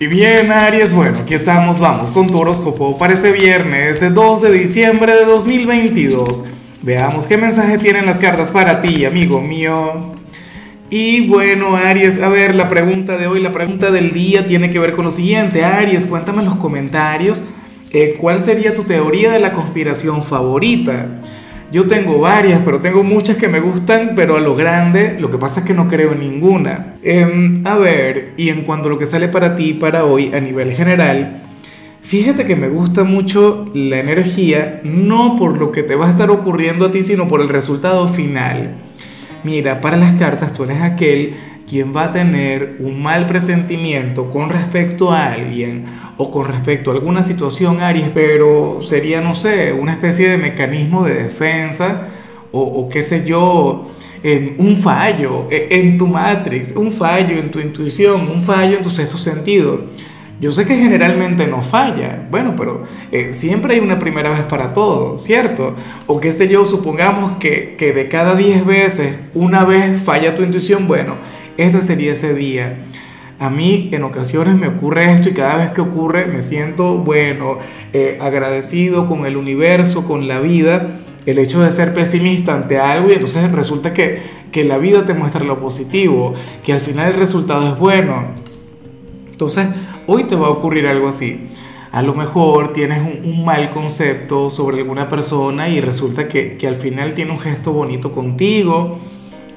Y 0.00 0.06
bien, 0.06 0.52
Aries, 0.52 0.94
bueno, 0.94 1.18
aquí 1.18 1.34
estamos, 1.34 1.80
vamos 1.80 2.12
con 2.12 2.28
tu 2.28 2.38
horóscopo 2.38 2.96
para 2.96 3.14
este 3.14 3.32
viernes 3.32 4.14
2 4.14 4.42
de 4.42 4.52
diciembre 4.52 5.12
de 5.12 5.24
2022. 5.24 6.44
Veamos 6.82 7.26
qué 7.26 7.36
mensaje 7.36 7.78
tienen 7.78 8.06
las 8.06 8.20
cartas 8.20 8.52
para 8.52 8.80
ti, 8.80 9.04
amigo 9.04 9.40
mío. 9.40 10.12
Y 10.88 11.26
bueno, 11.26 11.76
Aries, 11.76 12.22
a 12.22 12.28
ver, 12.28 12.54
la 12.54 12.68
pregunta 12.68 13.16
de 13.16 13.26
hoy, 13.26 13.40
la 13.40 13.50
pregunta 13.50 13.90
del 13.90 14.12
día 14.12 14.46
tiene 14.46 14.70
que 14.70 14.78
ver 14.78 14.92
con 14.92 15.04
lo 15.04 15.10
siguiente. 15.10 15.64
Aries, 15.64 16.06
cuéntame 16.06 16.42
en 16.42 16.44
los 16.44 16.56
comentarios 16.58 17.42
eh, 17.90 18.14
cuál 18.20 18.38
sería 18.38 18.76
tu 18.76 18.84
teoría 18.84 19.32
de 19.32 19.40
la 19.40 19.52
conspiración 19.52 20.22
favorita. 20.22 21.08
Yo 21.70 21.86
tengo 21.86 22.18
varias, 22.18 22.62
pero 22.64 22.80
tengo 22.80 23.02
muchas 23.02 23.36
que 23.36 23.46
me 23.46 23.60
gustan, 23.60 24.12
pero 24.16 24.38
a 24.38 24.40
lo 24.40 24.56
grande, 24.56 25.18
lo 25.20 25.30
que 25.30 25.36
pasa 25.36 25.60
es 25.60 25.66
que 25.66 25.74
no 25.74 25.86
creo 25.86 26.12
en 26.12 26.20
ninguna. 26.20 26.94
Em, 27.02 27.60
a 27.66 27.76
ver, 27.76 28.32
y 28.38 28.48
en 28.48 28.62
cuanto 28.62 28.88
a 28.88 28.92
lo 28.92 28.98
que 28.98 29.04
sale 29.04 29.28
para 29.28 29.54
ti 29.54 29.74
para 29.74 30.06
hoy 30.06 30.32
a 30.34 30.40
nivel 30.40 30.72
general, 30.72 31.42
fíjate 32.00 32.46
que 32.46 32.56
me 32.56 32.70
gusta 32.70 33.04
mucho 33.04 33.70
la 33.74 33.98
energía, 33.98 34.80
no 34.82 35.36
por 35.36 35.58
lo 35.58 35.70
que 35.70 35.82
te 35.82 35.94
va 35.94 36.06
a 36.06 36.10
estar 36.10 36.30
ocurriendo 36.30 36.86
a 36.86 36.90
ti, 36.90 37.02
sino 37.02 37.28
por 37.28 37.42
el 37.42 37.50
resultado 37.50 38.08
final. 38.08 38.76
Mira, 39.44 39.80
para 39.80 39.96
las 39.96 40.14
cartas 40.14 40.52
tú 40.52 40.64
eres 40.64 40.82
aquel 40.82 41.36
quien 41.68 41.94
va 41.94 42.04
a 42.04 42.12
tener 42.12 42.76
un 42.80 43.02
mal 43.02 43.26
presentimiento 43.26 44.30
con 44.30 44.48
respecto 44.48 45.12
a 45.12 45.26
alguien 45.26 45.84
o 46.16 46.30
con 46.30 46.46
respecto 46.46 46.90
a 46.90 46.94
alguna 46.94 47.22
situación, 47.22 47.80
Aries, 47.80 48.08
pero 48.14 48.80
sería, 48.82 49.20
no 49.20 49.34
sé, 49.34 49.72
una 49.72 49.92
especie 49.92 50.30
de 50.30 50.38
mecanismo 50.38 51.04
de 51.04 51.14
defensa 51.14 52.08
o, 52.50 52.88
qué 52.88 53.02
sé 53.02 53.24
yo, 53.26 53.86
un 54.58 54.76
fallo 54.76 55.46
e, 55.50 55.68
en 55.70 55.98
tu 55.98 56.06
matrix, 56.06 56.74
un 56.74 56.90
fallo 56.92 57.38
en 57.38 57.50
tu 57.50 57.60
intuición, 57.60 58.30
un 58.30 58.40
fallo 58.40 58.78
en 58.78 58.82
tu 58.82 58.90
sexto 58.90 59.18
sentido. 59.18 59.82
Yo 60.40 60.52
sé 60.52 60.66
que 60.66 60.76
generalmente 60.76 61.48
no 61.48 61.62
falla, 61.62 62.28
bueno, 62.30 62.54
pero 62.56 62.84
eh, 63.10 63.30
siempre 63.32 63.74
hay 63.74 63.80
una 63.80 63.98
primera 63.98 64.30
vez 64.30 64.42
para 64.42 64.72
todo, 64.72 65.18
¿cierto? 65.18 65.74
O 66.06 66.20
qué 66.20 66.30
sé 66.30 66.48
yo, 66.48 66.64
supongamos 66.64 67.38
que, 67.38 67.74
que 67.76 67.92
de 67.92 68.06
cada 68.06 68.36
10 68.36 68.64
veces 68.64 69.16
una 69.34 69.64
vez 69.64 70.00
falla 70.00 70.36
tu 70.36 70.44
intuición, 70.44 70.86
bueno, 70.86 71.14
este 71.56 71.80
sería 71.80 72.12
ese 72.12 72.34
día. 72.34 72.84
A 73.40 73.50
mí 73.50 73.88
en 73.92 74.04
ocasiones 74.04 74.54
me 74.54 74.68
ocurre 74.68 75.12
esto 75.12 75.28
y 75.28 75.32
cada 75.32 75.56
vez 75.56 75.70
que 75.70 75.80
ocurre 75.80 76.26
me 76.26 76.40
siento, 76.40 76.98
bueno, 76.98 77.58
eh, 77.92 78.16
agradecido 78.20 79.08
con 79.08 79.26
el 79.26 79.36
universo, 79.36 80.06
con 80.06 80.28
la 80.28 80.38
vida, 80.38 81.00
el 81.26 81.38
hecho 81.40 81.62
de 81.62 81.72
ser 81.72 81.94
pesimista 81.94 82.54
ante 82.54 82.78
algo 82.78 83.10
y 83.10 83.14
entonces 83.14 83.50
resulta 83.50 83.92
que, 83.92 84.20
que 84.52 84.62
la 84.62 84.78
vida 84.78 85.04
te 85.04 85.14
muestra 85.14 85.42
lo 85.44 85.60
positivo, 85.60 86.34
que 86.62 86.72
al 86.72 86.80
final 86.80 87.12
el 87.12 87.18
resultado 87.18 87.72
es 87.72 87.78
bueno. 87.78 88.28
Entonces, 89.32 89.66
hoy 90.08 90.24
te 90.24 90.34
va 90.34 90.48
a 90.48 90.50
ocurrir 90.50 90.88
algo 90.88 91.06
así. 91.06 91.50
A 91.92 92.02
lo 92.02 92.14
mejor 92.14 92.72
tienes 92.72 93.00
un, 93.00 93.44
mal 93.44 93.70
concepto 93.70 94.50
sobre 94.50 94.78
alguna 94.78 95.08
persona 95.08 95.68
y 95.68 95.80
resulta 95.80 96.26
que, 96.28 96.58
que 96.58 96.66
al 96.66 96.74
final 96.74 97.14
tiene 97.14 97.30
un 97.30 97.38
gesto 97.38 97.72
bonito 97.72 98.10
contigo. 98.10 98.98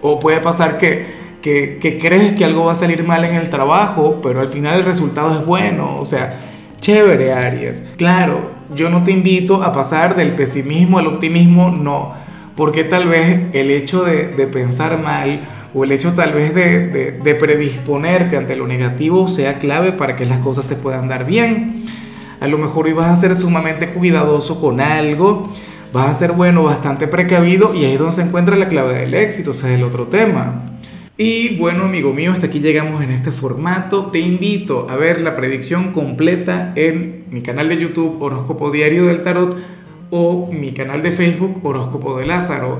O 0.03 0.19
puede 0.19 0.39
pasar 0.39 0.77
que, 0.77 1.21
que, 1.41 1.97
crees 1.99 2.33
que 2.33 2.45
algo 2.45 2.65
va 2.65 2.73
a 2.73 2.75
salir 2.75 3.03
mal 3.03 3.23
en 3.25 3.35
el 3.35 3.49
trabajo, 3.49 4.19
pero 4.21 4.41
al 4.41 4.49
final 4.49 4.79
el 4.79 4.85
resultado 4.85 5.39
es 5.39 5.45
bueno. 5.45 5.97
O 5.99 6.05
sea, 6.05 6.39
chévere, 6.79 7.33
Aries. 7.33 7.87
Claro, 7.97 8.51
yo 8.75 8.89
no 8.89 9.03
te 9.03 9.11
invito 9.11 9.63
a 9.63 9.73
pasar 9.73 10.15
del 10.15 10.35
pesimismo 10.35 10.99
al 10.99 11.07
optimismo, 11.07 11.71
no. 11.71 12.13
Porque 12.55 12.83
tal 12.83 13.07
vez 13.07 13.41
el 13.53 13.71
hecho 13.71 14.03
de, 14.03 14.25
pensar 14.47 15.01
mal 15.01 15.41
o 15.73 15.83
el 15.83 15.91
hecho 15.91 16.13
tal 16.13 16.33
vez 16.33 16.53
de, 16.53 16.87
de, 17.11 17.35
predisponerte 17.35 18.37
ante 18.37 18.55
lo 18.55 18.67
negativo 18.67 19.27
sea 19.27 19.59
clave 19.59 19.93
para 19.93 20.15
que 20.15 20.25
las 20.25 20.39
cosas 20.39 20.65
se 20.65 20.75
puedan 20.75 21.07
dar 21.07 21.25
bien. 21.25 21.85
A 22.39 22.47
lo 22.47 22.57
mejor 22.57 22.93
vas 22.93 23.07
a 23.07 23.15
ser 23.15 23.35
sumamente 23.35 23.89
cuidadoso 23.89 24.59
con 24.59 24.81
algo, 24.81 25.51
vas 25.93 26.09
a 26.09 26.13
ser 26.13 26.33
bueno, 26.33 26.63
bastante 26.63 27.07
precavido 27.07 27.73
y 27.73 27.85
ahí 27.85 27.93
es 27.93 27.99
donde 27.99 28.15
se 28.15 28.23
encuentra 28.23 28.55
la 28.55 28.67
clave 28.67 28.93
del 28.93 29.13
éxito, 29.13 29.51
o 29.51 29.53
sea, 29.53 29.73
el 29.73 29.83
otro 29.83 30.07
tema. 30.07 30.65
Y 31.17 31.57
bueno, 31.57 31.83
amigo 31.83 32.13
mío, 32.13 32.31
hasta 32.31 32.47
aquí 32.47 32.59
llegamos 32.61 33.03
en 33.03 33.11
este 33.11 33.31
formato. 33.31 34.07
Te 34.07 34.19
invito 34.19 34.89
a 34.89 34.95
ver 34.95 35.21
la 35.21 35.35
predicción 35.35 35.91
completa 35.91 36.73
en 36.75 37.25
mi 37.29 37.41
canal 37.41 37.69
de 37.69 37.77
YouTube 37.77 38.19
Horóscopo 38.21 38.71
Diario 38.71 39.05
del 39.05 39.21
Tarot 39.21 39.55
o 40.09 40.51
mi 40.51 40.71
canal 40.71 41.03
de 41.03 41.11
Facebook 41.11 41.59
Horóscopo 41.63 42.17
de 42.17 42.25
Lázaro. 42.25 42.79